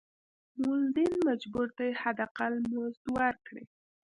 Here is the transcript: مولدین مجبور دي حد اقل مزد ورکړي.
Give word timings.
مولدین 0.61 1.13
مجبور 1.27 1.67
دي 1.77 1.89
حد 2.01 2.17
اقل 2.27 2.53
مزد 2.73 3.03
ورکړي. 3.17 3.63